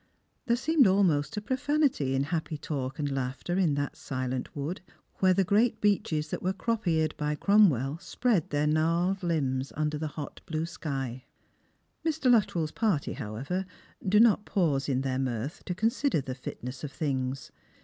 [0.47, 4.81] There seemed almost a profanity in happy talk and laughter in that silent wood,
[5.17, 9.99] where the great beeches that were crop eared by Cromwell spread their gnarled Umbs under
[9.99, 11.25] the hot blue sky.
[12.03, 12.31] Mr.
[12.31, 13.67] Luttrell's party, however,
[14.03, 17.51] do not pause in their mirth to consider the fitness of things.